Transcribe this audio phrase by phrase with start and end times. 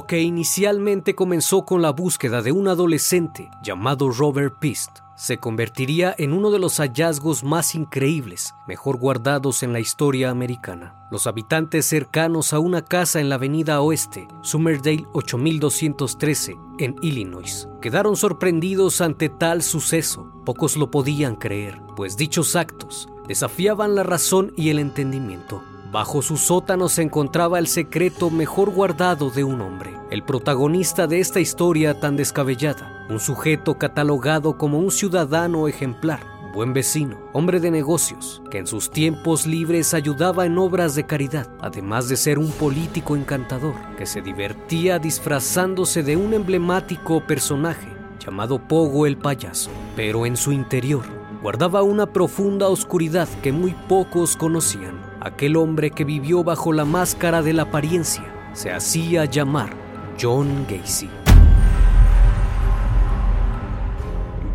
[0.00, 6.14] Lo que inicialmente comenzó con la búsqueda de un adolescente llamado Robert Pist se convertiría
[6.16, 11.06] en uno de los hallazgos más increíbles, mejor guardados en la historia americana.
[11.10, 18.16] Los habitantes cercanos a una casa en la avenida oeste, Summerdale 8213, en Illinois, quedaron
[18.16, 20.32] sorprendidos ante tal suceso.
[20.46, 25.62] Pocos lo podían creer, pues dichos actos desafiaban la razón y el entendimiento.
[25.90, 31.18] Bajo su sótano se encontraba el secreto mejor guardado de un hombre, el protagonista de
[31.18, 36.20] esta historia tan descabellada, un sujeto catalogado como un ciudadano ejemplar,
[36.54, 41.48] buen vecino, hombre de negocios, que en sus tiempos libres ayudaba en obras de caridad,
[41.60, 47.88] además de ser un político encantador, que se divertía disfrazándose de un emblemático personaje
[48.24, 54.36] llamado Pogo el payaso, pero en su interior guardaba una profunda oscuridad que muy pocos
[54.36, 55.00] conocían.
[55.20, 59.74] Aquel hombre que vivió bajo la máscara de la apariencia se hacía llamar
[60.20, 61.08] John Gacy.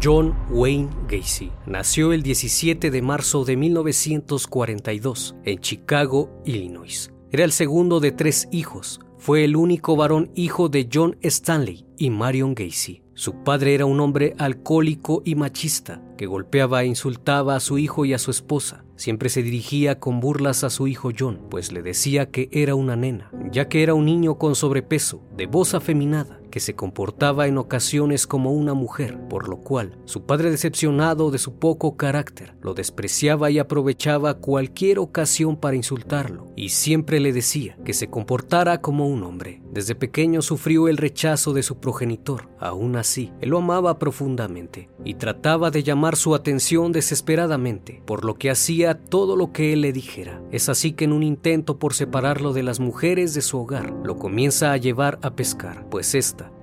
[0.03, 7.12] John Wayne Gacy nació el 17 de marzo de 1942 en Chicago, Illinois.
[7.31, 9.00] Era el segundo de tres hijos.
[9.18, 13.05] Fue el único varón hijo de John Stanley y Marion Gacy.
[13.18, 18.03] Su padre era un hombre alcohólico y machista que golpeaba e insultaba a su hijo
[18.03, 18.84] y a su esposa.
[18.98, 22.98] Siempre se dirigía con burlas a su hijo John, pues le decía que era una
[22.98, 27.58] nena, ya que era un niño con sobrepeso, de voz afeminada, que se comportaba en
[27.58, 32.74] ocasiones como una mujer, por lo cual su padre decepcionado de su poco carácter lo
[32.74, 39.06] despreciaba y aprovechaba cualquier ocasión para insultarlo, y siempre le decía que se comportara como
[39.06, 39.62] un hombre.
[39.74, 45.16] Desde pequeño sufrió el rechazo de su progenitor, aún así, él lo amaba profundamente y
[45.16, 49.92] trataba de llamar su atención desesperadamente, por lo que hacía todo lo que él le
[49.92, 50.42] dijera.
[50.51, 54.18] Es así que en un intento por separarlo de las mujeres de su hogar, lo
[54.18, 56.16] comienza a llevar a pescar, pues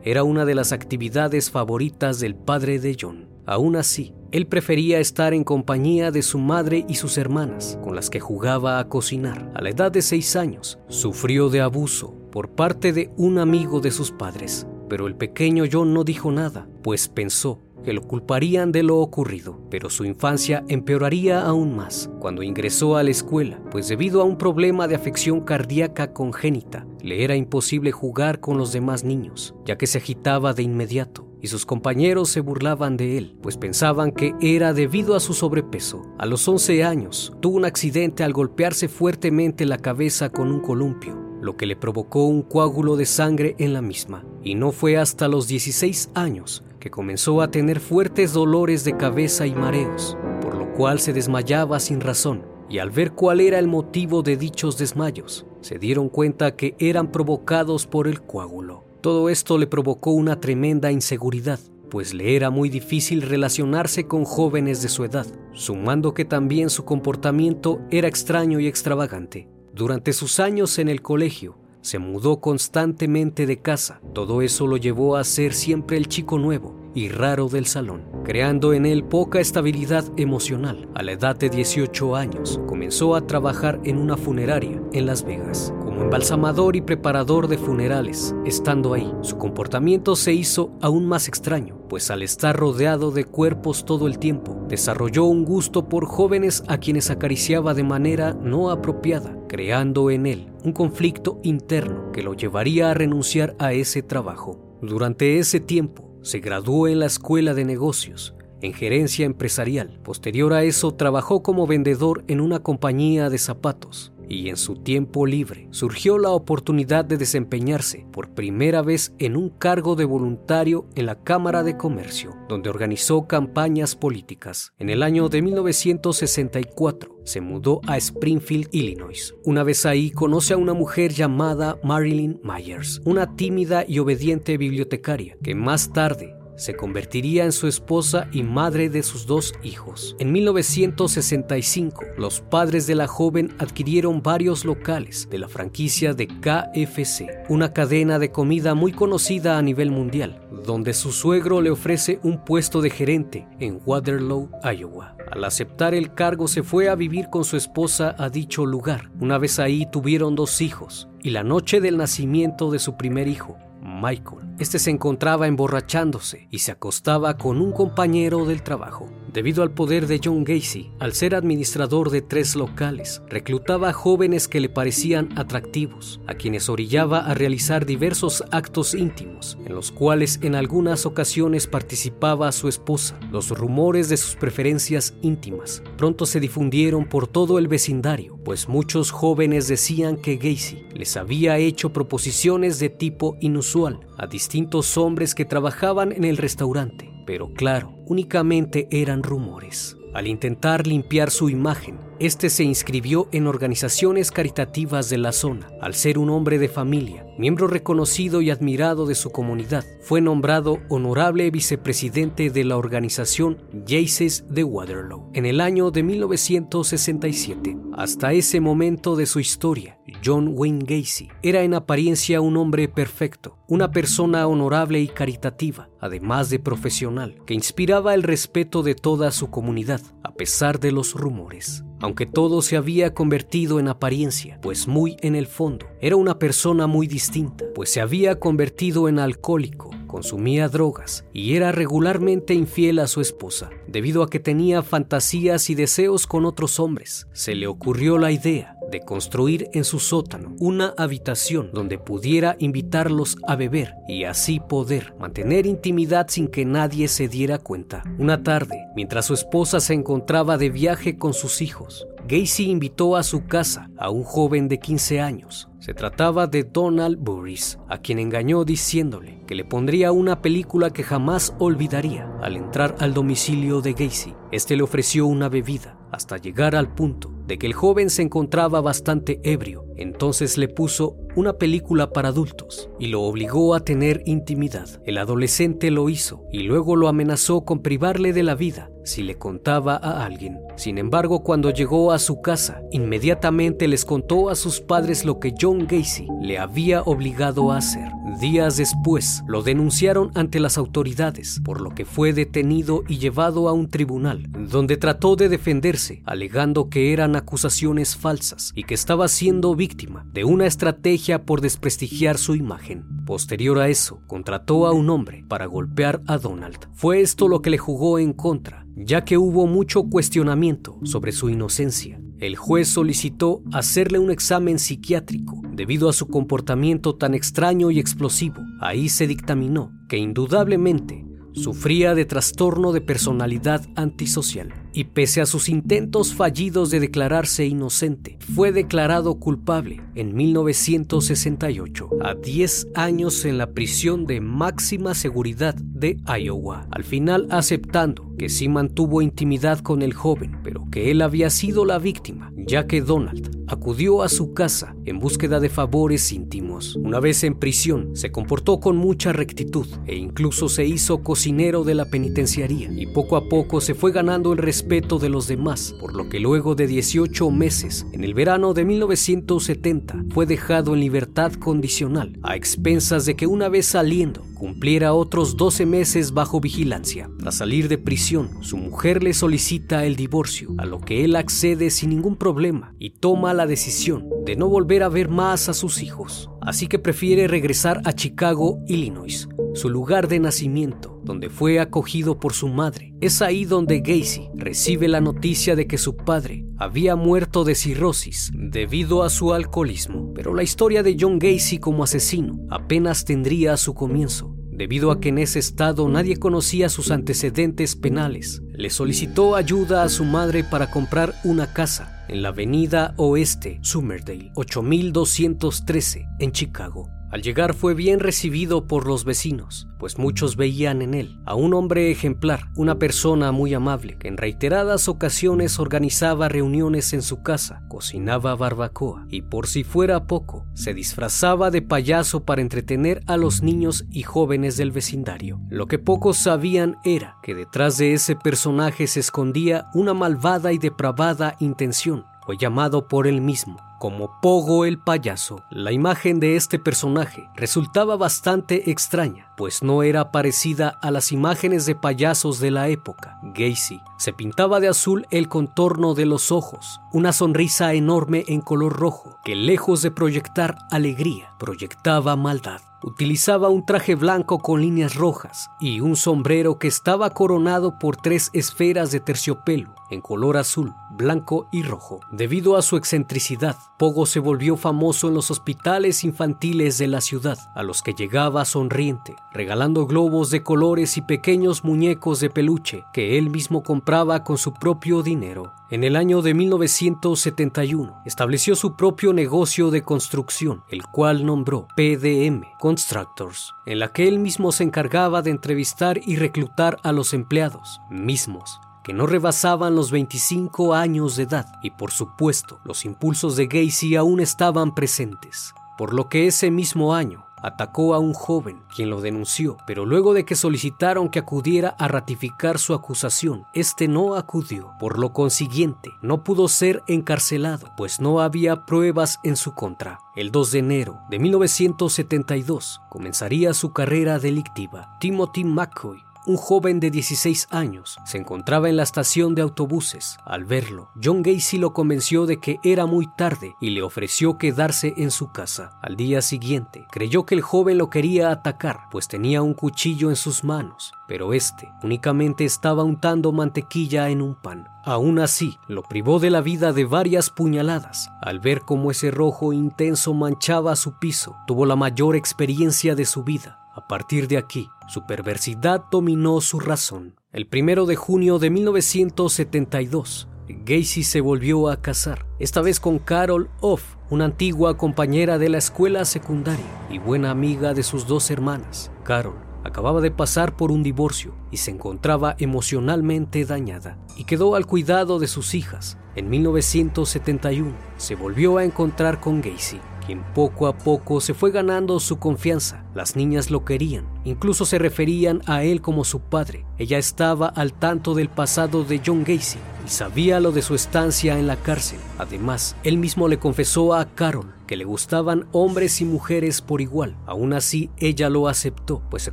[0.05, 3.29] era una de las actividades favoritas del padre de John.
[3.47, 8.09] Aún así, él prefería estar en compañía de su madre y sus hermanas, con las
[8.09, 9.51] que jugaba a cocinar.
[9.55, 13.91] A la edad de seis años, sufrió de abuso por parte de un amigo de
[13.91, 18.83] sus padres, pero el pequeño John no dijo nada, pues pensó que lo culparían de
[18.83, 24.23] lo ocurrido, pero su infancia empeoraría aún más cuando ingresó a la escuela, pues debido
[24.23, 29.55] a un problema de afección cardíaca congénita, le era imposible jugar con los demás niños,
[29.65, 34.13] ya que se agitaba de inmediato y sus compañeros se burlaban de él, pues pensaban
[34.13, 36.03] que era debido a su sobrepeso.
[36.17, 41.19] A los 11 años, tuvo un accidente al golpearse fuertemente la cabeza con un columpio,
[41.41, 45.27] lo que le provocó un coágulo de sangre en la misma, y no fue hasta
[45.27, 50.75] los 16 años que comenzó a tener fuertes dolores de cabeza y mareos, por lo
[50.75, 55.47] cual se desmayaba sin razón, y al ver cuál era el motivo de dichos desmayos,
[55.61, 58.83] se dieron cuenta que eran provocados por el coágulo.
[59.01, 64.83] Todo esto le provocó una tremenda inseguridad, pues le era muy difícil relacionarse con jóvenes
[64.83, 69.47] de su edad, sumando que también su comportamiento era extraño y extravagante.
[69.73, 74.01] Durante sus años en el colegio, se mudó constantemente de casa.
[74.15, 78.73] Todo eso lo llevó a ser siempre el chico nuevo y raro del salón, creando
[78.73, 80.89] en él poca estabilidad emocional.
[80.95, 85.73] A la edad de 18 años, comenzó a trabajar en una funeraria en Las Vegas,
[86.03, 88.35] embalsamador y preparador de funerales.
[88.45, 93.85] Estando ahí, su comportamiento se hizo aún más extraño, pues al estar rodeado de cuerpos
[93.85, 99.37] todo el tiempo, desarrolló un gusto por jóvenes a quienes acariciaba de manera no apropiada,
[99.49, 104.79] creando en él un conflicto interno que lo llevaría a renunciar a ese trabajo.
[104.83, 110.01] Durante ese tiempo, se graduó en la Escuela de Negocios, en gerencia empresarial.
[110.05, 115.27] Posterior a eso, trabajó como vendedor en una compañía de zapatos y en su tiempo
[115.27, 121.07] libre surgió la oportunidad de desempeñarse por primera vez en un cargo de voluntario en
[121.07, 124.73] la Cámara de Comercio, donde organizó campañas políticas.
[124.79, 129.35] En el año de 1964 se mudó a Springfield, Illinois.
[129.45, 135.37] Una vez ahí conoce a una mujer llamada Marilyn Myers, una tímida y obediente bibliotecaria
[135.43, 140.17] que más tarde se convertiría en su esposa y madre de sus dos hijos.
[140.19, 147.27] En 1965, los padres de la joven adquirieron varios locales de la franquicia de KFC,
[147.49, 152.45] una cadena de comida muy conocida a nivel mundial, donde su suegro le ofrece un
[152.45, 155.17] puesto de gerente en Waterloo, Iowa.
[155.31, 159.11] Al aceptar el cargo se fue a vivir con su esposa a dicho lugar.
[159.19, 163.57] Una vez ahí tuvieron dos hijos y la noche del nacimiento de su primer hijo,
[163.81, 164.42] Michael.
[164.59, 169.09] Este se encontraba emborrachándose y se acostaba con un compañero del trabajo.
[169.33, 174.47] Debido al poder de John Gacy, al ser administrador de tres locales, reclutaba a jóvenes
[174.47, 180.39] que le parecían atractivos, a quienes orillaba a realizar diversos actos íntimos, en los cuales
[180.43, 183.19] en algunas ocasiones participaba su esposa.
[183.31, 189.11] Los rumores de sus preferencias íntimas pronto se difundieron por todo el vecindario, pues muchos
[189.11, 195.47] jóvenes decían que Gacy les había hecho proposiciones de tipo inusual a distintos hombres que
[195.47, 199.97] trabajaban en el restaurante, pero claro, únicamente eran rumores.
[200.15, 205.73] Al intentar limpiar su imagen, este se inscribió en organizaciones caritativas de la zona.
[205.81, 210.79] Al ser un hombre de familia, miembro reconocido y admirado de su comunidad, fue nombrado
[210.89, 213.59] honorable vicepresidente de la organización
[213.89, 217.77] Jaces de Waterloo en el año de 1967.
[217.95, 223.59] Hasta ese momento de su historia, John Wayne Gacy era en apariencia un hombre perfecto,
[223.67, 229.51] una persona honorable y caritativa, además de profesional, que inspiraba el respeto de toda su
[229.51, 231.83] comunidad, a pesar de los rumores.
[232.03, 236.89] Aunque todo se había convertido en apariencia, pues muy en el fondo era una persona
[236.89, 243.07] muy distinta, pues se había convertido en alcohólico, consumía drogas y era regularmente infiel a
[243.07, 247.29] su esposa, debido a que tenía fantasías y deseos con otros hombres.
[247.33, 253.39] Se le ocurrió la idea de construir en su sótano una habitación donde pudiera invitarlos
[253.49, 258.03] a beber y así poder mantener intimidad sin que nadie se diera cuenta.
[258.19, 263.23] Una tarde, mientras su esposa se encontraba de viaje con sus hijos, Gacy invitó a
[263.23, 265.69] su casa a un joven de 15 años.
[265.81, 271.03] Se trataba de Donald Burris, a quien engañó diciéndole que le pondría una película que
[271.03, 272.31] jamás olvidaría.
[272.41, 277.33] Al entrar al domicilio de Gacy, este le ofreció una bebida hasta llegar al punto
[277.47, 279.87] de que el joven se encontraba bastante ebrio.
[279.97, 285.03] Entonces le puso una película para adultos y lo obligó a tener intimidad.
[285.05, 289.37] El adolescente lo hizo y luego lo amenazó con privarle de la vida si le
[289.37, 290.59] contaba a alguien.
[290.77, 295.55] Sin embargo, cuando llegó a su casa, inmediatamente les contó a sus padres lo que
[295.59, 298.11] John Gacy le había obligado a hacer.
[298.41, 303.73] Días después, lo denunciaron ante las autoridades, por lo que fue detenido y llevado a
[303.73, 309.75] un tribunal, donde trató de defenderse, alegando que eran acusaciones falsas y que estaba siendo
[309.75, 313.05] víctima de una estrategia por desprestigiar su imagen.
[313.27, 316.89] Posterior a eso, contrató a un hombre para golpear a Donald.
[316.95, 321.51] Fue esto lo que le jugó en contra, ya que hubo mucho cuestionamiento sobre su
[321.51, 322.21] inocencia.
[322.39, 328.63] El juez solicitó hacerle un examen psiquiátrico debido a su comportamiento tan extraño y explosivo.
[328.81, 335.69] Ahí se dictaminó que indudablemente sufría de trastorno de personalidad antisocial y pese a sus
[335.69, 343.73] intentos fallidos de declararse inocente, fue declarado culpable en 1968 a 10 años en la
[343.73, 350.13] prisión de máxima seguridad de Iowa, al final aceptando que sí mantuvo intimidad con el
[350.13, 354.95] joven, pero que él había sido la víctima, ya que Donald acudió a su casa
[355.07, 356.97] en búsqueda de favores íntimos.
[356.97, 361.95] Una vez en prisión, se comportó con mucha rectitud e incluso se hizo cocinero de
[361.95, 366.15] la penitenciaría y poco a poco se fue ganando el respeto de los demás, por
[366.15, 371.53] lo que luego de 18 meses, en el verano de 1970, fue dejado en libertad
[371.55, 377.29] condicional, a expensas de que una vez saliendo, cumpliera otros 12 meses bajo vigilancia.
[377.39, 381.91] Tras salir de prisión, su mujer le solicita el divorcio, a lo que él accede
[381.91, 386.03] sin ningún problema y toma la decisión de no volver a ver más a sus
[386.03, 386.49] hijos.
[386.63, 392.55] Así que prefiere regresar a Chicago, Illinois, su lugar de nacimiento, donde fue acogido por
[392.55, 393.13] su madre.
[393.21, 398.51] Es ahí donde Gacy recibe la noticia de que su padre había muerto de cirrosis
[398.55, 400.33] debido a su alcoholismo.
[400.35, 404.52] Pero la historia de John Gacy como asesino apenas tendría su comienzo.
[404.73, 410.09] Debido a que en ese estado nadie conocía sus antecedentes penales, le solicitó ayuda a
[410.09, 417.11] su madre para comprar una casa en la avenida Oeste, Summerdale, 8213, en Chicago.
[417.33, 421.73] Al llegar fue bien recibido por los vecinos, pues muchos veían en él a un
[421.73, 427.85] hombre ejemplar, una persona muy amable, que en reiteradas ocasiones organizaba reuniones en su casa,
[427.89, 433.63] cocinaba barbacoa y por si fuera poco, se disfrazaba de payaso para entretener a los
[433.63, 435.59] niños y jóvenes del vecindario.
[435.71, 440.77] Lo que pocos sabían era que detrás de ese personaje se escondía una malvada y
[440.77, 445.63] depravada intención, fue llamado por él mismo como Pogo el payaso.
[445.71, 451.87] La imagen de este personaje resultaba bastante extraña, pues no era parecida a las imágenes
[451.87, 453.39] de payasos de la época.
[453.45, 458.93] Gacy se pintaba de azul el contorno de los ojos, una sonrisa enorme en color
[458.93, 462.81] rojo, que lejos de proyectar alegría, proyectaba maldad.
[463.05, 468.51] Utilizaba un traje blanco con líneas rojas y un sombrero que estaba coronado por tres
[468.53, 472.21] esferas de terciopelo en color azul, blanco y rojo.
[472.31, 477.57] Debido a su excentricidad, Pogo se volvió famoso en los hospitales infantiles de la ciudad,
[477.73, 483.39] a los que llegaba sonriente, regalando globos de colores y pequeños muñecos de peluche que
[483.39, 485.73] él mismo compraba con su propio dinero.
[485.89, 492.65] En el año de 1971 estableció su propio negocio de construcción, el cual nombró PDM
[492.81, 498.01] Constructors, en la que él mismo se encargaba de entrevistar y reclutar a los empleados
[498.11, 503.67] mismos que no rebasaban los 25 años de edad y por supuesto los impulsos de
[503.67, 509.09] Gacy aún estaban presentes, por lo que ese mismo año atacó a un joven, quien
[509.09, 514.35] lo denunció, pero luego de que solicitaron que acudiera a ratificar su acusación, este no
[514.35, 514.93] acudió.
[514.99, 520.19] Por lo consiguiente, no pudo ser encarcelado, pues no había pruebas en su contra.
[520.35, 525.17] El 2 de enero de 1972 comenzaría su carrera delictiva.
[525.21, 530.39] Timothy McCoy un joven de 16 años se encontraba en la estación de autobuses.
[530.45, 535.15] Al verlo, John Gacy lo convenció de que era muy tarde y le ofreció quedarse
[535.17, 535.99] en su casa.
[536.03, 540.37] Al día siguiente, creyó que el joven lo quería atacar, pues tenía un cuchillo en
[540.37, 544.89] sus manos, pero este únicamente estaba untando mantequilla en un pan.
[545.05, 548.31] Aún así, lo privó de la vida de varias puñaladas.
[548.41, 553.43] Al ver cómo ese rojo intenso manchaba su piso, tuvo la mayor experiencia de su
[553.43, 557.35] vida a partir de aquí, su perversidad dominó su razón.
[557.53, 563.69] El primero de junio de 1972, Gacy se volvió a casar, esta vez con Carol
[563.81, 569.11] Off, una antigua compañera de la escuela secundaria y buena amiga de sus dos hermanas.
[569.25, 574.87] Carol acababa de pasar por un divorcio y se encontraba emocionalmente dañada y quedó al
[574.87, 576.17] cuidado de sus hijas.
[576.35, 582.19] En 1971 se volvió a encontrar con Gacy quien poco a poco se fue ganando
[582.21, 583.05] su confianza.
[583.15, 586.87] Las niñas lo querían, incluso se referían a él como su padre.
[586.99, 591.59] Ella estaba al tanto del pasado de John Gacy y sabía lo de su estancia
[591.59, 592.19] en la cárcel.
[592.39, 597.37] Además, él mismo le confesó a Carol que le gustaban hombres y mujeres por igual.
[597.47, 599.53] Aún así, ella lo aceptó, pues se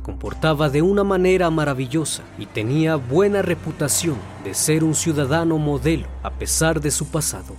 [0.00, 6.30] comportaba de una manera maravillosa y tenía buena reputación de ser un ciudadano modelo a
[6.30, 7.54] pesar de su pasado.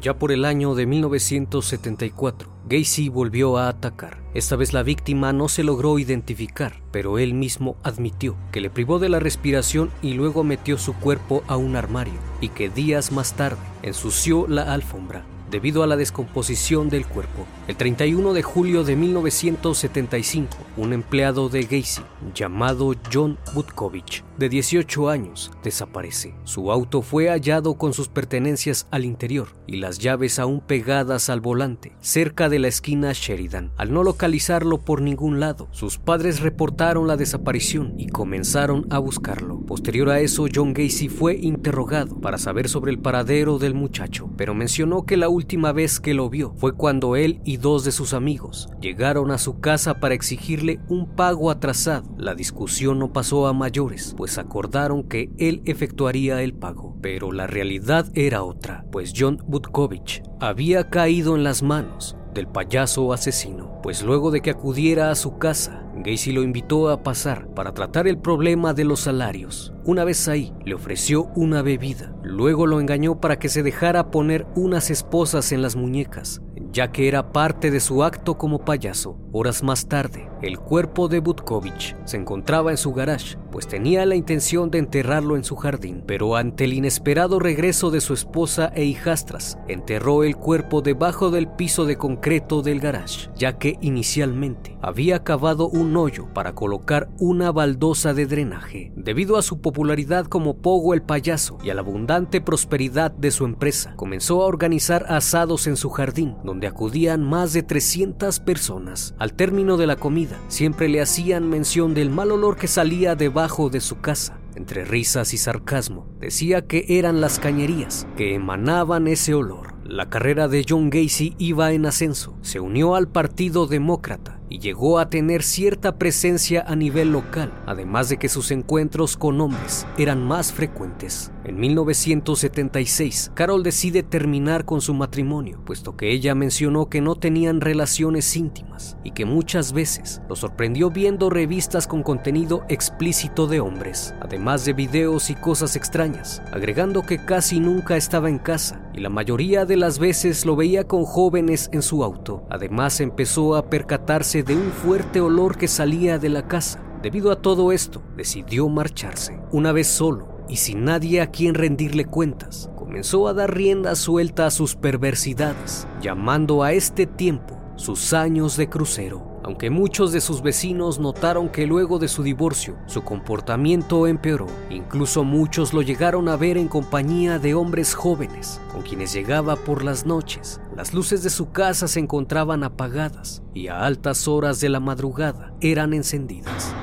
[0.00, 4.22] Ya por el año de 1974, Gacy volvió a atacar.
[4.34, 8.98] Esta vez la víctima no se logró identificar, pero él mismo admitió que le privó
[8.98, 13.34] de la respiración y luego metió su cuerpo a un armario y que días más
[13.34, 17.46] tarde ensució la alfombra debido a la descomposición del cuerpo.
[17.68, 22.02] El 31 de julio de 1975, un empleado de Gacy
[22.34, 26.34] llamado John Butkovich, de 18 años, desaparece.
[26.42, 31.40] Su auto fue hallado con sus pertenencias al interior y las llaves aún pegadas al
[31.40, 33.70] volante, cerca de la esquina Sheridan.
[33.76, 39.60] Al no localizarlo por ningún lado, sus padres reportaron la desaparición y comenzaron a buscarlo.
[39.60, 44.54] Posterior a eso, John Gacy fue interrogado para saber sobre el paradero del muchacho, pero
[44.54, 48.12] mencionó que la última vez que lo vio fue cuando él y dos de sus
[48.12, 52.12] amigos llegaron a su casa para exigirle un pago atrasado.
[52.18, 56.96] La discusión no pasó a mayores, pues acordaron que él efectuaría el pago.
[57.00, 63.12] Pero la realidad era otra, pues John Butkovich había caído en las manos del payaso
[63.12, 67.74] asesino, pues luego de que acudiera a su casa, Gacy lo invitó a pasar para
[67.74, 69.72] tratar el problema de los salarios.
[69.84, 72.14] Una vez ahí, le ofreció una bebida.
[72.22, 76.40] Luego lo engañó para que se dejara poner unas esposas en las muñecas,
[76.72, 79.18] ya que era parte de su acto como payaso.
[79.32, 84.14] Horas más tarde, el cuerpo de Butkovich se encontraba en su garage, pues tenía la
[84.14, 88.84] intención de enterrarlo en su jardín, pero ante el inesperado regreso de su esposa e
[88.84, 95.22] hijastras, enterró el cuerpo debajo del piso de concreto del garage, ya que inicialmente había
[95.24, 98.92] cavado un hoyo para colocar una baldosa de drenaje.
[98.96, 103.44] Debido a su popularidad como Pogo el payaso y a la abundante prosperidad de su
[103.44, 109.14] empresa, comenzó a organizar asados en su jardín, donde acudían más de 300 personas.
[109.18, 113.70] Al término de la comida, siempre le hacían mención del mal olor que salía debajo
[113.70, 114.38] de su casa.
[114.54, 119.74] Entre risas y sarcasmo, decía que eran las cañerías que emanaban ese olor.
[119.84, 122.36] La carrera de John Gacy iba en ascenso.
[122.42, 128.10] Se unió al Partido Demócrata y llegó a tener cierta presencia a nivel local, además
[128.10, 131.32] de que sus encuentros con hombres eran más frecuentes.
[131.44, 137.62] En 1976, Carol decide terminar con su matrimonio, puesto que ella mencionó que no tenían
[137.62, 144.14] relaciones íntimas y que muchas veces lo sorprendió viendo revistas con contenido explícito de hombres,
[144.20, 149.08] además de videos y cosas extrañas, agregando que casi nunca estaba en casa y la
[149.08, 152.46] mayoría de las veces lo veía con jóvenes en su auto.
[152.50, 156.82] Además empezó a percatarse de un fuerte olor que salía de la casa.
[157.02, 159.40] Debido a todo esto, decidió marcharse.
[159.50, 164.46] Una vez solo, y sin nadie a quien rendirle cuentas, comenzó a dar rienda suelta
[164.46, 169.32] a sus perversidades, llamando a este tiempo sus años de crucero.
[169.44, 175.24] Aunque muchos de sus vecinos notaron que luego de su divorcio su comportamiento empeoró, incluso
[175.24, 180.06] muchos lo llegaron a ver en compañía de hombres jóvenes con quienes llegaba por las
[180.06, 180.60] noches.
[180.76, 185.52] Las luces de su casa se encontraban apagadas y a altas horas de la madrugada
[185.60, 186.74] eran encendidas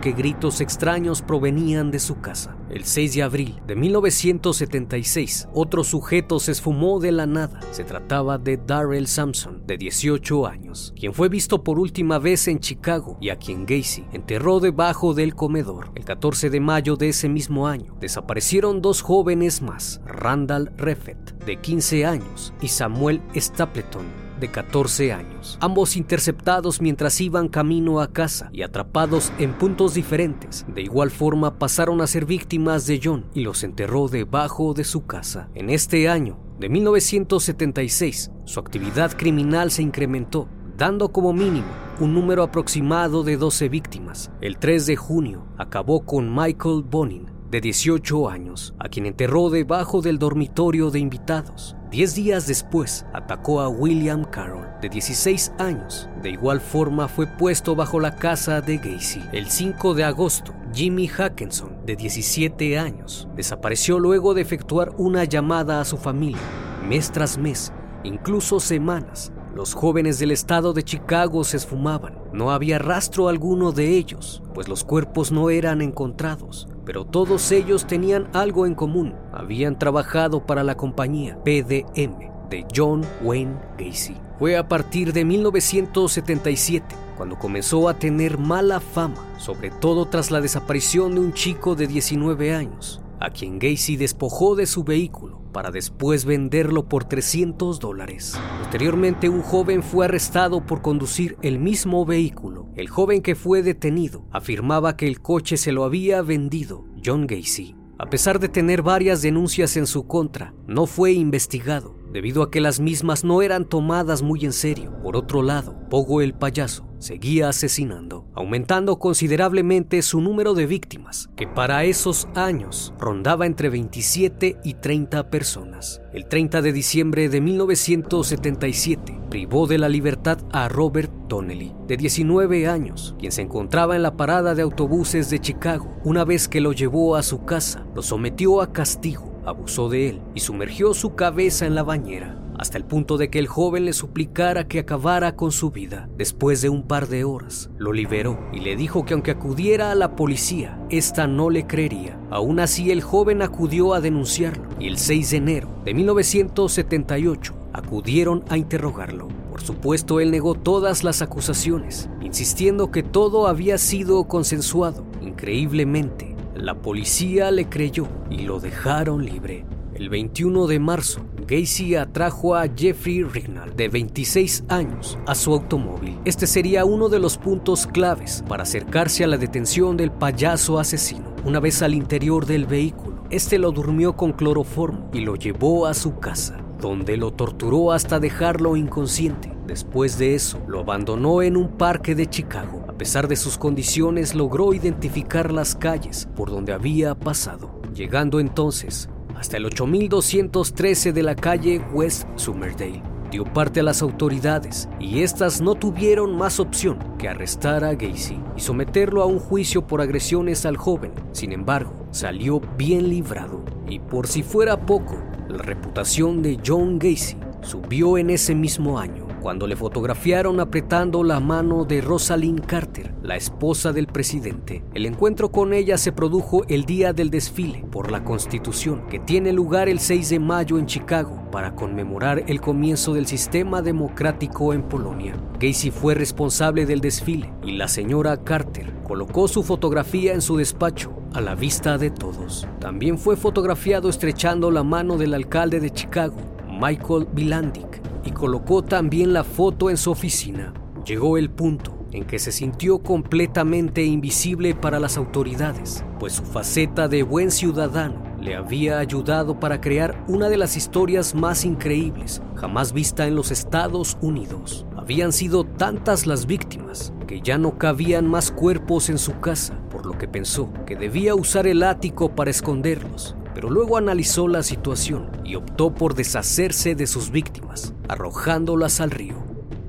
[0.00, 2.56] que gritos extraños provenían de su casa.
[2.70, 7.60] El 6 de abril de 1976, otro sujeto se esfumó de la nada.
[7.72, 12.60] Se trataba de Darrell Sampson, de 18 años, quien fue visto por última vez en
[12.60, 15.90] Chicago y a quien Gacy enterró debajo del comedor.
[15.94, 21.56] El 14 de mayo de ese mismo año, desaparecieron dos jóvenes más, Randall Reffett, de
[21.56, 24.04] 15 años, y Samuel Stapleton,
[24.40, 30.64] de 14 años, ambos interceptados mientras iban camino a casa y atrapados en puntos diferentes.
[30.68, 35.06] De igual forma pasaron a ser víctimas de John y los enterró debajo de su
[35.06, 35.48] casa.
[35.54, 42.42] En este año de 1976, su actividad criminal se incrementó, dando como mínimo un número
[42.42, 44.30] aproximado de 12 víctimas.
[44.40, 50.00] El 3 de junio acabó con Michael Bonin, de 18 años, a quien enterró debajo
[50.00, 51.76] del dormitorio de invitados.
[51.94, 56.08] Diez días después, atacó a William Carroll, de 16 años.
[56.24, 59.22] De igual forma, fue puesto bajo la casa de Gacy.
[59.30, 65.80] El 5 de agosto, Jimmy Hackenson, de 17 años, desapareció luego de efectuar una llamada
[65.80, 66.42] a su familia.
[66.84, 72.18] Mes tras mes, incluso semanas, los jóvenes del estado de Chicago se esfumaban.
[72.32, 77.86] No había rastro alguno de ellos, pues los cuerpos no eran encontrados pero todos ellos
[77.86, 79.14] tenían algo en común.
[79.32, 84.16] Habían trabajado para la compañía PDM de John Wayne Gacy.
[84.38, 90.40] Fue a partir de 1977 cuando comenzó a tener mala fama, sobre todo tras la
[90.40, 95.70] desaparición de un chico de 19 años, a quien Gacy despojó de su vehículo para
[95.70, 98.38] después venderlo por 300 dólares.
[98.58, 102.68] Posteriormente, un joven fue arrestado por conducir el mismo vehículo.
[102.76, 107.74] El joven que fue detenido afirmaba que el coche se lo había vendido John Gacy.
[107.96, 112.60] A pesar de tener varias denuncias en su contra, no fue investigado debido a que
[112.60, 114.92] las mismas no eran tomadas muy en serio.
[115.02, 121.46] Por otro lado, Pogo el payaso seguía asesinando, aumentando considerablemente su número de víctimas, que
[121.46, 126.00] para esos años rondaba entre 27 y 30 personas.
[126.12, 132.68] El 30 de diciembre de 1977 privó de la libertad a Robert Donnelly, de 19
[132.68, 135.96] años, quien se encontraba en la parada de autobuses de Chicago.
[136.04, 140.22] Una vez que lo llevó a su casa, lo sometió a castigo, abusó de él
[140.34, 143.92] y sumergió su cabeza en la bañera hasta el punto de que el joven le
[143.92, 146.08] suplicara que acabara con su vida.
[146.16, 149.94] Después de un par de horas, lo liberó y le dijo que aunque acudiera a
[149.94, 152.18] la policía, esta no le creería.
[152.30, 158.44] Aún así, el joven acudió a denunciarlo y el 6 de enero de 1978 acudieron
[158.48, 159.28] a interrogarlo.
[159.50, 165.04] Por supuesto, él negó todas las acusaciones, insistiendo que todo había sido consensuado.
[165.20, 169.64] Increíblemente, la policía le creyó y lo dejaron libre.
[169.94, 176.18] El 21 de marzo, Gacy atrajo a Jeffrey Rignall, de 26 años, a su automóvil.
[176.24, 181.34] Este sería uno de los puntos claves para acercarse a la detención del payaso asesino.
[181.44, 185.94] Una vez al interior del vehículo, este lo durmió con cloroformo y lo llevó a
[185.94, 189.52] su casa, donde lo torturó hasta dejarlo inconsciente.
[189.66, 192.84] Después de eso, lo abandonó en un parque de Chicago.
[192.88, 199.08] A pesar de sus condiciones, logró identificar las calles por donde había pasado, llegando entonces
[199.44, 203.02] hasta el 8213 de la calle West Summerdale.
[203.30, 208.40] Dio parte a las autoridades y estas no tuvieron más opción que arrestar a Gacy
[208.56, 211.12] y someterlo a un juicio por agresiones al joven.
[211.32, 217.36] Sin embargo, salió bien librado y por si fuera poco, la reputación de John Gacy
[217.60, 223.36] subió en ese mismo año cuando le fotografiaron apretando la mano de Rosalind Carter, la
[223.36, 224.82] esposa del presidente.
[224.94, 229.52] El encuentro con ella se produjo el día del desfile por la Constitución, que tiene
[229.52, 234.82] lugar el 6 de mayo en Chicago para conmemorar el comienzo del sistema democrático en
[234.82, 235.36] Polonia.
[235.60, 241.12] Gacy fue responsable del desfile y la señora Carter colocó su fotografía en su despacho
[241.34, 242.66] a la vista de todos.
[242.80, 246.36] También fue fotografiado estrechando la mano del alcalde de Chicago,
[246.80, 250.72] Michael Bilandic, y colocó también la foto en su oficina.
[251.04, 257.08] Llegó el punto en que se sintió completamente invisible para las autoridades, pues su faceta
[257.08, 262.92] de buen ciudadano le había ayudado para crear una de las historias más increíbles jamás
[262.92, 264.86] vista en los Estados Unidos.
[264.96, 270.06] Habían sido tantas las víctimas que ya no cabían más cuerpos en su casa, por
[270.06, 275.30] lo que pensó que debía usar el ático para esconderlos pero luego analizó la situación
[275.44, 279.36] y optó por deshacerse de sus víctimas, arrojándolas al río.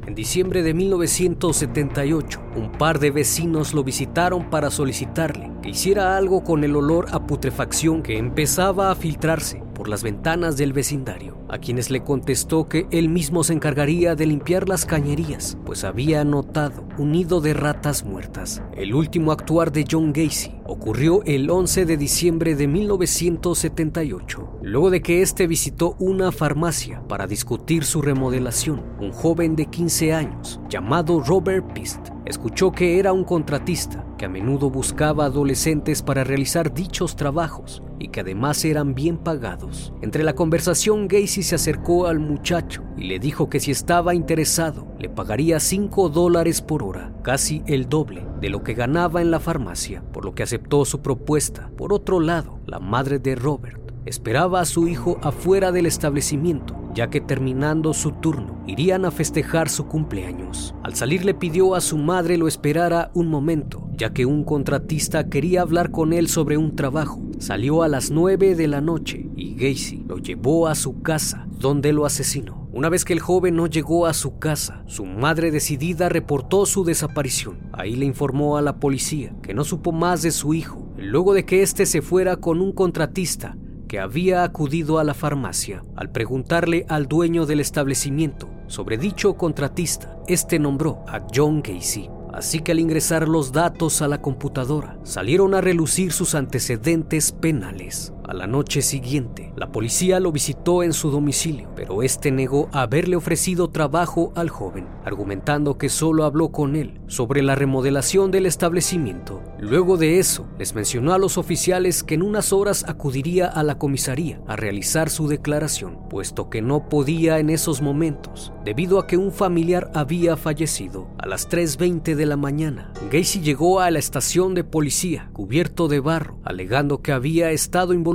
[0.06, 6.44] En diciembre de 1978, un par de vecinos lo visitaron para solicitarle que hiciera algo
[6.44, 11.60] con el olor a putrefacción que empezaba a filtrarse por las ventanas del vecindario, a
[11.60, 16.88] quienes le contestó que él mismo se encargaría de limpiar las cañerías, pues había notado
[16.98, 18.63] un nido de ratas muertas.
[18.76, 25.02] El último actuar de John Gacy ocurrió el 11 de diciembre de 1978, luego de
[25.02, 28.82] que éste visitó una farmacia para discutir su remodelación.
[29.00, 34.30] Un joven de 15 años, llamado Robert Pist, escuchó que era un contratista que a
[34.30, 39.94] menudo buscaba adolescentes para realizar dichos trabajos y que además eran bien pagados.
[40.02, 44.88] Entre la conversación, Gacy se acercó al muchacho y le dijo que si estaba interesado,
[45.00, 49.40] le pagaría 5 dólares por hora, casi el doble de lo que ganaba en la
[49.40, 51.70] farmacia, por lo que aceptó su propuesta.
[51.78, 57.10] Por otro lado, la madre de Robert esperaba a su hijo afuera del establecimiento ya
[57.10, 60.73] que terminando su turno irían a festejar su cumpleaños.
[60.81, 65.29] Al salir le pidió a su madre lo esperara un momento, ya que un contratista
[65.29, 67.21] quería hablar con él sobre un trabajo.
[67.38, 71.91] Salió a las 9 de la noche y Gacy lo llevó a su casa, donde
[71.91, 72.65] lo asesinó.
[72.71, 76.84] Una vez que el joven no llegó a su casa, su madre decidida reportó su
[76.84, 77.58] desaparición.
[77.71, 81.45] Ahí le informó a la policía que no supo más de su hijo, luego de
[81.45, 85.84] que éste se fuera con un contratista que había acudido a la farmacia.
[85.95, 92.10] Al preguntarle al dueño del establecimiento sobre dicho contratista, este nombró a John Casey.
[92.34, 98.12] Así que al ingresar los datos a la computadora, salieron a relucir sus antecedentes penales.
[98.28, 103.16] A la noche siguiente, la policía lo visitó en su domicilio, pero este negó haberle
[103.16, 109.44] ofrecido trabajo al joven, argumentando que solo habló con él sobre la remodelación del establecimiento.
[109.60, 113.78] Luego de eso, les mencionó a los oficiales que en unas horas acudiría a la
[113.78, 119.18] comisaría a realizar su declaración, puesto que no podía en esos momentos, debido a que
[119.18, 121.08] un familiar había fallecido.
[121.20, 126.00] A las 3.20 de la mañana, Gacy llegó a la estación de policía, cubierto de
[126.00, 128.14] barro, alegando que había estado involucrado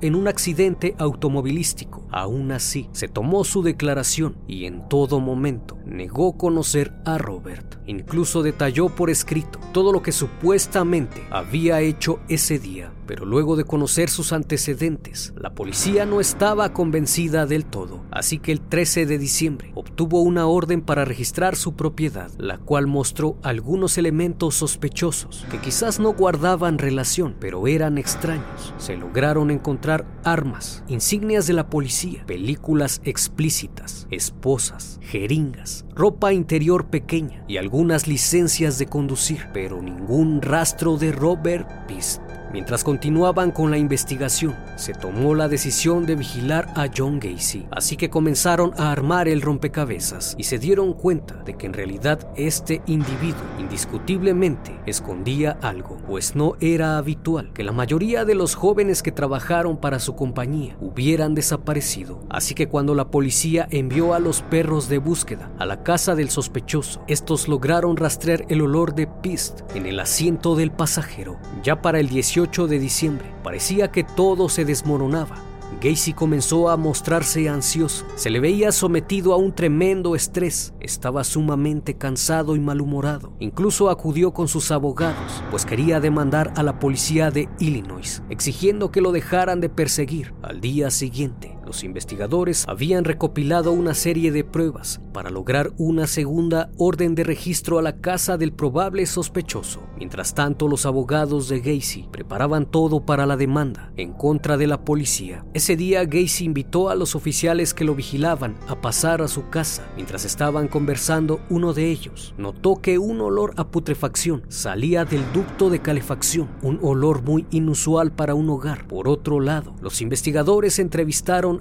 [0.00, 2.06] en un accidente automovilístico.
[2.10, 7.76] Aún así, se tomó su declaración y en todo momento negó conocer a Robert.
[7.86, 13.64] Incluso detalló por escrito todo lo que supuestamente había hecho ese día pero luego de
[13.64, 19.16] conocer sus antecedentes, la policía no estaba convencida del todo, así que el 13 de
[19.16, 25.56] diciembre obtuvo una orden para registrar su propiedad, la cual mostró algunos elementos sospechosos que
[25.56, 28.74] quizás no guardaban relación, pero eran extraños.
[28.76, 37.44] Se lograron encontrar armas, insignias de la policía, películas explícitas, esposas, jeringas, ropa interior pequeña
[37.48, 42.27] y algunas licencias de conducir, pero ningún rastro de Robert Pist.
[42.52, 47.96] Mientras continuaban con la investigación, se tomó la decisión de vigilar a John Gacy, así
[47.96, 52.80] que comenzaron a armar el rompecabezas y se dieron cuenta de que en realidad este
[52.86, 59.12] individuo indiscutiblemente escondía algo, pues no era habitual que la mayoría de los jóvenes que
[59.12, 64.88] trabajaron para su compañía hubieran desaparecido, así que cuando la policía envió a los perros
[64.88, 69.84] de búsqueda a la casa del sospechoso, estos lograron rastrear el olor de pist en
[69.84, 71.36] el asiento del pasajero.
[71.62, 75.42] Ya para el 18 de diciembre parecía que todo se desmoronaba
[75.80, 78.04] Gacy comenzó a mostrarse ansioso.
[78.16, 80.74] Se le veía sometido a un tremendo estrés.
[80.80, 83.32] Estaba sumamente cansado y malhumorado.
[83.38, 89.00] Incluso acudió con sus abogados, pues quería demandar a la policía de Illinois, exigiendo que
[89.00, 90.34] lo dejaran de perseguir.
[90.42, 96.70] Al día siguiente, los investigadores habían recopilado una serie de pruebas para lograr una segunda
[96.78, 99.82] orden de registro a la casa del probable sospechoso.
[99.98, 104.82] Mientras tanto, los abogados de Gacy preparaban todo para la demanda en contra de la
[104.82, 105.44] policía.
[105.52, 109.86] Ese día Gacy invitó a los oficiales que lo vigilaban a pasar a su casa.
[109.94, 115.68] Mientras estaban conversando, uno de ellos notó que un olor a putrefacción salía del ducto
[115.68, 118.86] de calefacción, un olor muy inusual para un hogar.
[118.88, 120.78] Por otro lado, los investigadores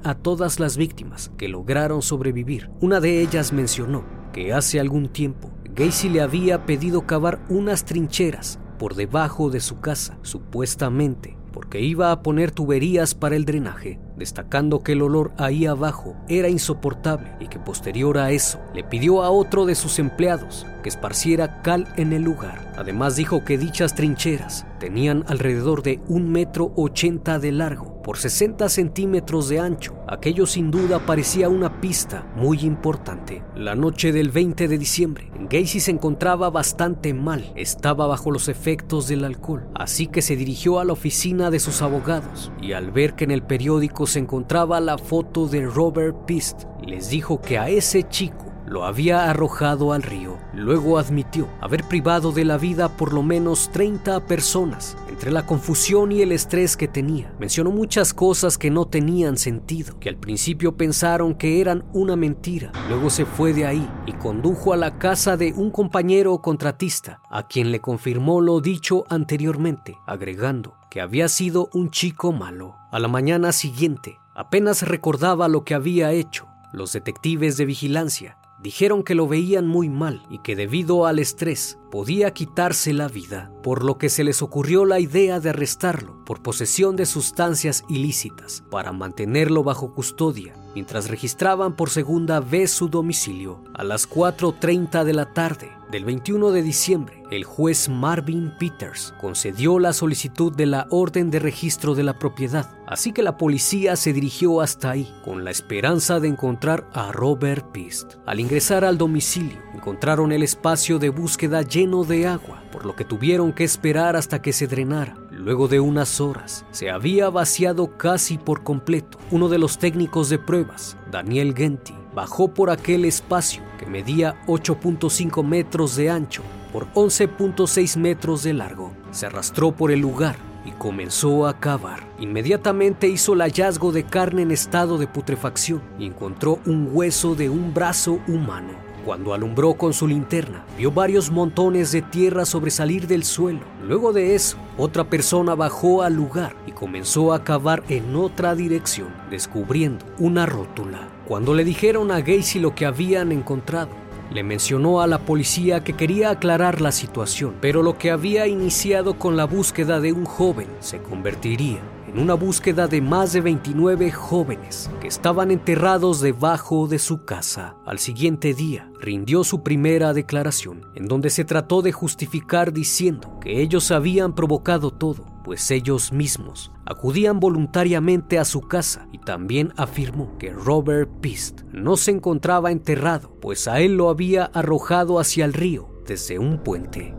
[0.03, 2.69] a todas las víctimas que lograron sobrevivir.
[2.81, 8.59] Una de ellas mencionó que hace algún tiempo Gacy le había pedido cavar unas trincheras
[8.79, 14.83] por debajo de su casa, supuestamente porque iba a poner tuberías para el drenaje, destacando
[14.83, 19.31] que el olor ahí abajo era insoportable y que posterior a eso le pidió a
[19.31, 22.73] otro de sus empleados esparciera cal en el lugar.
[22.77, 28.69] Además dijo que dichas trincheras tenían alrededor de un metro ochenta de largo por 60
[28.69, 29.97] centímetros de ancho.
[30.07, 33.43] Aquello sin duda parecía una pista muy importante.
[33.55, 37.51] La noche del 20 de diciembre, Gacy se encontraba bastante mal.
[37.55, 41.81] Estaba bajo los efectos del alcohol, así que se dirigió a la oficina de sus
[41.81, 46.63] abogados y al ver que en el periódico se encontraba la foto de Robert Pist,
[46.85, 50.37] les dijo que a ese chico lo había arrojado al río.
[50.53, 54.97] Luego admitió haber privado de la vida por lo menos 30 personas.
[55.09, 59.99] Entre la confusión y el estrés que tenía, mencionó muchas cosas que no tenían sentido,
[59.99, 62.71] que al principio pensaron que eran una mentira.
[62.89, 67.47] Luego se fue de ahí y condujo a la casa de un compañero contratista, a
[67.47, 72.75] quien le confirmó lo dicho anteriormente, agregando que había sido un chico malo.
[72.91, 76.47] A la mañana siguiente, apenas recordaba lo que había hecho.
[76.73, 81.77] Los detectives de vigilancia Dijeron que lo veían muy mal y que debido al estrés
[81.91, 86.41] podía quitarse la vida, por lo que se les ocurrió la idea de arrestarlo por
[86.41, 93.63] posesión de sustancias ilícitas para mantenerlo bajo custodia mientras registraban por segunda vez su domicilio.
[93.73, 99.79] A las 4.30 de la tarde del 21 de diciembre, el juez Marvin Peters concedió
[99.79, 104.13] la solicitud de la orden de registro de la propiedad, así que la policía se
[104.13, 108.15] dirigió hasta ahí con la esperanza de encontrar a Robert Pist.
[108.25, 113.05] Al ingresar al domicilio, encontraron el espacio de búsqueda lleno de agua, por lo que
[113.05, 115.15] tuvieron que esperar hasta que se drenara.
[115.31, 119.17] Luego de unas horas, se había vaciado casi por completo.
[119.29, 125.43] Uno de los técnicos de pruebas, Daniel Genti, bajó por aquel espacio que medía 8.5
[125.43, 126.41] metros de ancho
[126.73, 128.91] por 11.6 metros de largo.
[129.11, 130.35] Se arrastró por el lugar
[130.67, 132.01] y comenzó a cavar.
[132.19, 137.49] Inmediatamente hizo el hallazgo de carne en estado de putrefacción y encontró un hueso de
[137.49, 138.87] un brazo humano.
[139.05, 143.61] Cuando alumbró con su linterna, vio varios montones de tierra sobresalir del suelo.
[143.81, 149.07] Luego de eso, otra persona bajó al lugar y comenzó a cavar en otra dirección,
[149.31, 151.07] descubriendo una rótula.
[151.25, 153.91] Cuando le dijeron a Gacy lo que habían encontrado,
[154.31, 159.17] le mencionó a la policía que quería aclarar la situación, pero lo que había iniciado
[159.17, 164.11] con la búsqueda de un joven se convertiría en una búsqueda de más de 29
[164.11, 167.75] jóvenes que estaban enterrados debajo de su casa.
[167.85, 173.61] Al siguiente día, rindió su primera declaración, en donde se trató de justificar diciendo que
[173.61, 180.37] ellos habían provocado todo pues ellos mismos acudían voluntariamente a su casa y también afirmó
[180.37, 185.53] que Robert Pist no se encontraba enterrado, pues a él lo había arrojado hacia el
[185.53, 187.15] río desde un puente.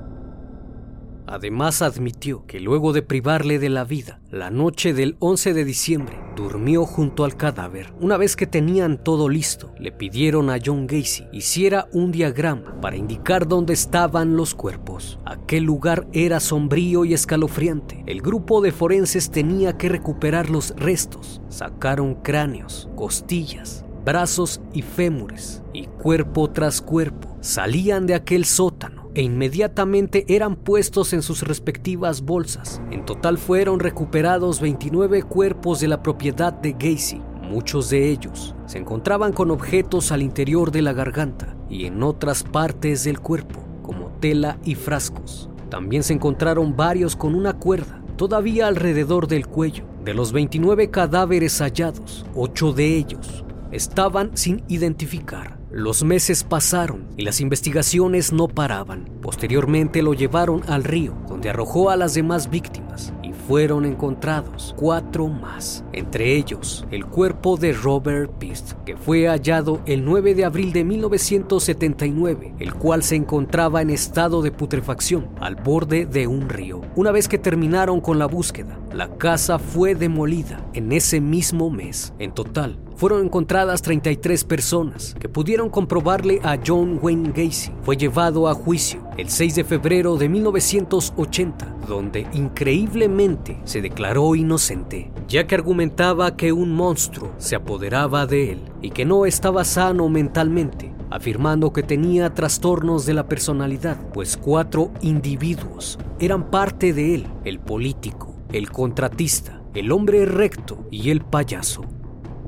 [1.30, 6.18] Además admitió que luego de privarle de la vida, la noche del 11 de diciembre,
[6.34, 7.92] durmió junto al cadáver.
[8.00, 12.96] Una vez que tenían todo listo, le pidieron a John Gacy hiciera un diagrama para
[12.96, 15.18] indicar dónde estaban los cuerpos.
[15.26, 18.02] Aquel lugar era sombrío y escalofriante.
[18.06, 21.42] El grupo de forenses tenía que recuperar los restos.
[21.50, 29.22] Sacaron cráneos, costillas, brazos y fémures, y cuerpo tras cuerpo salían de aquel sótano e
[29.22, 32.80] inmediatamente eran puestos en sus respectivas bolsas.
[32.92, 37.20] En total fueron recuperados 29 cuerpos de la propiedad de Gacy.
[37.42, 42.44] Muchos de ellos se encontraban con objetos al interior de la garganta y en otras
[42.44, 45.50] partes del cuerpo, como tela y frascos.
[45.68, 49.82] También se encontraron varios con una cuerda todavía alrededor del cuello.
[50.04, 55.57] De los 29 cadáveres hallados, 8 de ellos estaban sin identificar.
[55.70, 59.04] Los meses pasaron y las investigaciones no paraban.
[59.20, 65.28] Posteriormente lo llevaron al río, donde arrojó a las demás víctimas y fueron encontrados cuatro
[65.28, 70.72] más, entre ellos el cuerpo de Robert Pist, que fue hallado el 9 de abril
[70.72, 76.80] de 1979, el cual se encontraba en estado de putrefacción al borde de un río.
[76.96, 82.14] Una vez que terminaron con la búsqueda, la casa fue demolida en ese mismo mes.
[82.18, 87.70] En total, fueron encontradas 33 personas que pudieron comprobarle a John Wayne Gacy.
[87.82, 95.12] Fue llevado a juicio el 6 de febrero de 1980, donde increíblemente se declaró inocente,
[95.28, 100.08] ya que argumentaba que un monstruo se apoderaba de él y que no estaba sano
[100.08, 107.26] mentalmente afirmando que tenía trastornos de la personalidad, pues cuatro individuos eran parte de él,
[107.44, 111.84] el político, el contratista, el hombre recto y el payaso.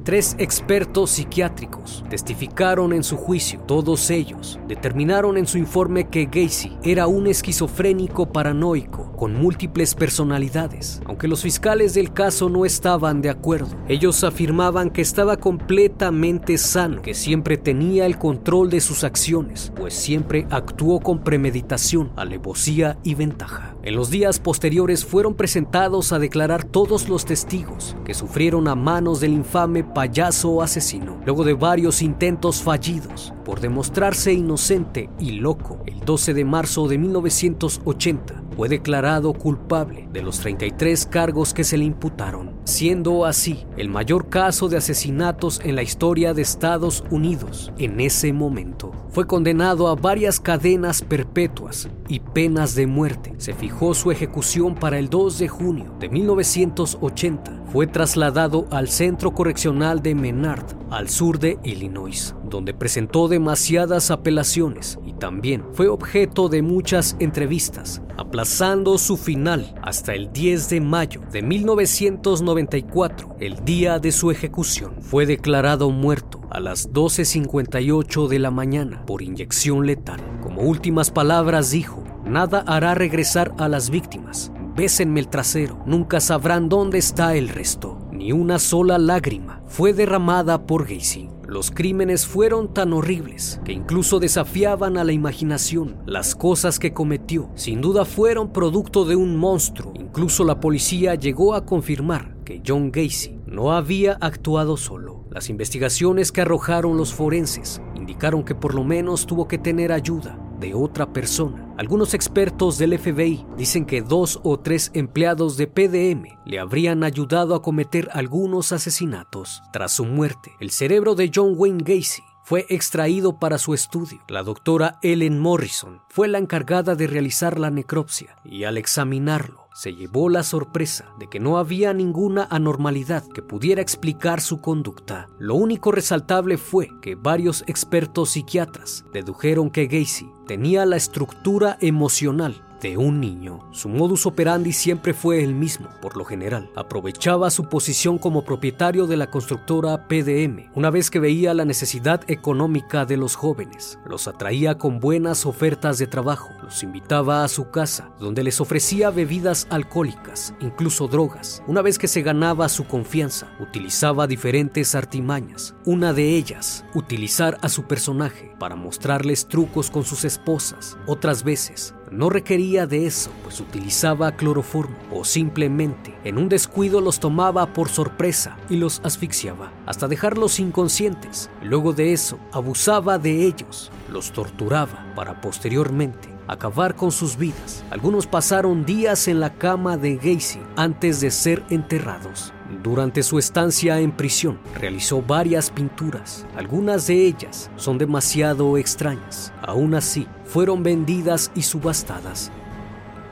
[0.02, 3.60] Tres expertos psiquiátricos testificaron en su juicio.
[3.60, 11.02] Todos ellos determinaron en su informe que Gacy era un esquizofrénico paranoico con múltiples personalidades.
[11.04, 17.02] Aunque los fiscales del caso no estaban de acuerdo, ellos afirmaban que estaba completamente sano,
[17.02, 23.14] que siempre tenía el control de sus acciones, pues siempre actuó con premeditación, alevosía y
[23.14, 23.76] ventaja.
[23.82, 29.20] En los días posteriores fueron presentados a declarar todos los testigos que sufrieron a manos
[29.20, 31.20] del infame payaso asesino.
[31.24, 36.98] Luego de varios intentos fallidos por demostrarse inocente y loco, el 12 de marzo de
[36.98, 43.88] 1980 fue declarado culpable de los 33 cargos que se le imputaron, siendo así el
[43.88, 48.92] mayor caso de asesinatos en la historia de Estados Unidos en ese momento.
[49.10, 53.34] Fue condenado a varias cadenas perpetuas y penas de muerte.
[53.38, 57.64] Se fijó su ejecución para el 2 de junio de 1980.
[57.72, 64.98] Fue trasladado al Centro Correccional de Menard, al sur de Illinois, donde presentó demasiadas apelaciones
[65.06, 71.22] y también fue objeto de muchas entrevistas, aplazando su final hasta el 10 de mayo
[71.32, 74.94] de 1994, el día de su ejecución.
[75.00, 80.20] Fue declarado muerto a las 12.58 de la mañana por inyección letal.
[80.42, 84.52] Como últimas palabras dijo, nada hará regresar a las víctimas.
[84.76, 87.98] Bésenme el trasero, nunca sabrán dónde está el resto.
[88.12, 91.28] Ni una sola lágrima fue derramada por Gacy.
[91.50, 95.96] Los crímenes fueron tan horribles que incluso desafiaban a la imaginación.
[96.06, 99.92] Las cosas que cometió sin duda fueron producto de un monstruo.
[99.96, 105.19] Incluso la policía llegó a confirmar que John Gacy no había actuado solo.
[105.31, 110.38] Las investigaciones que arrojaron los forenses indicaron que por lo menos tuvo que tener ayuda
[110.59, 111.73] de otra persona.
[111.79, 117.55] Algunos expertos del FBI dicen que dos o tres empleados de PDM le habrían ayudado
[117.55, 119.62] a cometer algunos asesinatos.
[119.73, 124.19] Tras su muerte, el cerebro de John Wayne Gacy fue extraído para su estudio.
[124.29, 129.94] La doctora Ellen Morrison fue la encargada de realizar la necropsia y al examinarlo se
[129.94, 135.28] llevó la sorpresa de que no había ninguna anormalidad que pudiera explicar su conducta.
[135.38, 142.64] Lo único resaltable fue que varios expertos psiquiatras dedujeron que Gacy tenía la estructura emocional
[142.81, 143.61] de un niño.
[143.73, 146.71] Su modus operandi siempre fue el mismo, por lo general.
[146.77, 150.71] Aprovechaba su posición como propietario de la constructora PDM.
[150.75, 155.99] Una vez que veía la necesidad económica de los jóvenes, los atraía con buenas ofertas
[155.99, 161.62] de trabajo, los invitaba a su casa, donde les ofrecía bebidas alcohólicas, incluso drogas.
[161.66, 165.74] Una vez que se ganaba su confianza, utilizaba diferentes artimañas.
[165.85, 170.97] Una de ellas, utilizar a su personaje para mostrarles trucos con sus esposas.
[171.07, 177.20] Otras veces, no requería de eso, pues utilizaba cloroformo o simplemente en un descuido los
[177.20, 181.50] tomaba por sorpresa y los asfixiaba hasta dejarlos inconscientes.
[181.62, 187.84] Luego de eso, abusaba de ellos, los torturaba para posteriormente acabar con sus vidas.
[187.90, 192.52] Algunos pasaron días en la cama de Gacy antes de ser enterrados.
[192.83, 196.47] Durante su estancia en prisión, realizó varias pinturas.
[196.57, 199.53] Algunas de ellas son demasiado extrañas.
[199.62, 202.51] Aún así, fueron vendidas y subastadas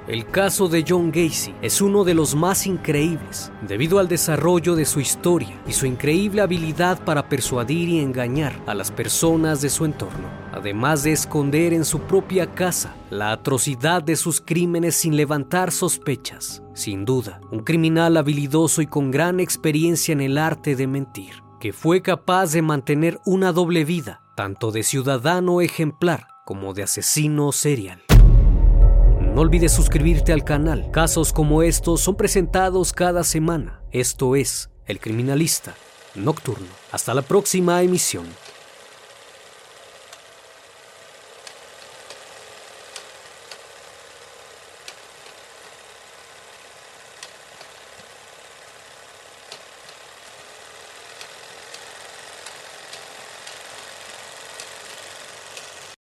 [0.08, 4.86] el caso de John Gacy es uno de los más increíbles debido al desarrollo de
[4.86, 9.84] su historia y su increíble habilidad para persuadir y engañar a las personas de su
[9.84, 15.72] entorno, además de esconder en su propia casa la atrocidad de sus crímenes sin levantar
[15.72, 16.62] sospechas.
[16.78, 21.72] Sin duda, un criminal habilidoso y con gran experiencia en el arte de mentir, que
[21.72, 28.04] fue capaz de mantener una doble vida, tanto de ciudadano ejemplar como de asesino serial.
[29.34, 30.92] No olvides suscribirte al canal.
[30.92, 33.82] Casos como estos son presentados cada semana.
[33.90, 35.74] Esto es El Criminalista
[36.14, 36.68] Nocturno.
[36.92, 38.24] Hasta la próxima emisión.